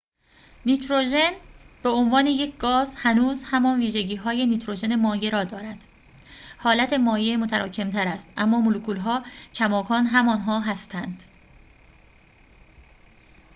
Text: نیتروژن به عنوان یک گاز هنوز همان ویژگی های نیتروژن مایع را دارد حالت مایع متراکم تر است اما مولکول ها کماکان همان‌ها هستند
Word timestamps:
نیتروژن 0.65 1.31
به 1.83 1.89
عنوان 1.89 2.27
یک 2.27 2.57
گاز 2.57 2.95
هنوز 2.97 3.43
همان 3.45 3.79
ویژگی 3.79 4.15
های 4.15 4.45
نیتروژن 4.45 4.95
مایع 4.95 5.29
را 5.31 5.43
دارد 5.43 5.85
حالت 6.57 6.93
مایع 6.93 7.35
متراکم 7.35 7.89
تر 7.89 8.07
است 8.07 8.33
اما 8.37 8.59
مولکول 8.59 8.97
ها 8.97 9.23
کماکان 9.53 10.05
همان‌ها 10.05 10.59
هستند 10.59 11.23